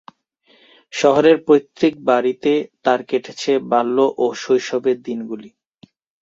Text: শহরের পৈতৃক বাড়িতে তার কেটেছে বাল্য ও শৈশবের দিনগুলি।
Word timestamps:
শহরের 0.93 1.37
পৈতৃক 1.47 1.93
বাড়িতে 2.05 2.51
তার 2.83 2.99
কেটেছে 3.03 3.51
বাল্য 3.71 3.97
ও 4.17 4.35
শৈশবের 4.35 4.97
দিনগুলি। 5.01 5.49